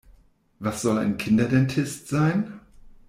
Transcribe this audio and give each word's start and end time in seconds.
Was 0.57 0.81
soll 0.81 0.97
ein 0.97 1.17
Kinderdentist 1.17 2.07
sein? 2.07 2.59